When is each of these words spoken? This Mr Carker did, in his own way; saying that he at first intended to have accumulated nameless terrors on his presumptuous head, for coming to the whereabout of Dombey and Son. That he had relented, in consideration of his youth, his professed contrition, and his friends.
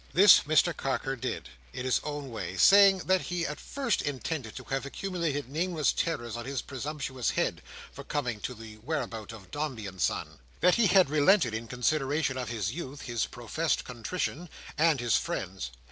This 0.13 0.39
Mr 0.47 0.75
Carker 0.75 1.15
did, 1.15 1.49
in 1.73 1.85
his 1.85 2.01
own 2.03 2.31
way; 2.31 2.57
saying 2.57 3.03
that 3.05 3.21
he 3.21 3.45
at 3.45 3.59
first 3.59 4.01
intended 4.01 4.55
to 4.55 4.63
have 4.63 4.83
accumulated 4.83 5.47
nameless 5.47 5.93
terrors 5.93 6.35
on 6.35 6.45
his 6.45 6.63
presumptuous 6.63 7.29
head, 7.29 7.61
for 7.91 8.03
coming 8.03 8.39
to 8.39 8.55
the 8.55 8.77
whereabout 8.77 9.31
of 9.31 9.51
Dombey 9.51 9.85
and 9.85 10.01
Son. 10.01 10.39
That 10.61 10.73
he 10.73 10.87
had 10.87 11.11
relented, 11.11 11.53
in 11.53 11.67
consideration 11.67 12.35
of 12.35 12.49
his 12.49 12.71
youth, 12.71 13.03
his 13.03 13.27
professed 13.27 13.83
contrition, 13.83 14.49
and 14.75 14.99
his 14.99 15.17
friends. 15.17 15.69